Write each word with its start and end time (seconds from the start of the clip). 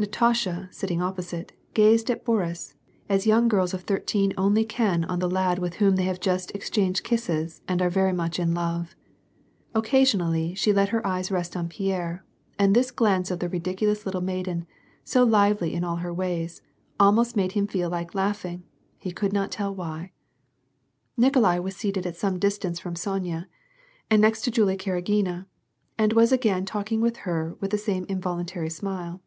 Natasha 0.00 0.68
sitting 0.70 1.02
opposite, 1.02 1.50
gazed 1.74 2.08
at 2.08 2.24
Boris, 2.24 2.76
as 3.08 3.26
young 3.26 3.48
girls 3.48 3.74
of 3.74 3.80
thirteen 3.82 4.32
only 4.36 4.64
can 4.64 5.02
on 5.06 5.18
the 5.18 5.28
lad 5.28 5.58
with 5.58 5.74
whom 5.82 5.96
they 5.96 6.04
have 6.04 6.20
just 6.20 6.52
ex 6.54 6.70
changed 6.70 7.02
kisses, 7.02 7.62
and 7.66 7.82
are 7.82 7.90
very 7.90 8.12
much 8.12 8.38
in 8.38 8.54
love. 8.54 8.94
Occasionally 9.74 10.54
she 10.54 10.72
let 10.72 10.90
her 10.90 11.04
eyes 11.04 11.32
rest 11.32 11.56
on 11.56 11.68
Pierre, 11.68 12.24
and 12.60 12.76
this 12.76 12.92
glance 12.92 13.32
of 13.32 13.40
the 13.40 13.48
ridiculous 13.48 14.06
little 14.06 14.20
maiden, 14.20 14.68
so 15.02 15.24
lively 15.24 15.74
in 15.74 15.82
all 15.82 15.96
her 15.96 16.14
ways, 16.14 16.62
almost 17.00 17.34
made 17.34 17.50
him 17.58 17.66
feel 17.66 17.90
like 17.90 18.14
laughing, 18.14 18.62
he 18.98 19.10
could 19.10 19.32
not 19.32 19.50
tell 19.50 19.74
why. 19.74 20.12
Nikolai 21.16 21.58
was 21.58 21.74
seated 21.74 22.06
at 22.06 22.14
some 22.14 22.38
distance 22.38 22.78
from 22.78 22.94
Sonya, 22.94 23.48
and 24.08 24.22
next 24.22 24.42
to 24.42 24.52
Julie 24.52 24.76
Karagina, 24.76 25.46
and 25.98 26.12
was 26.12 26.30
again 26.30 26.64
talking 26.64 27.00
with 27.00 27.16
her 27.26 27.56
with 27.58 27.72
the 27.72 27.78
same 27.78 28.04
involuntary 28.08 28.70
smile. 28.70 29.20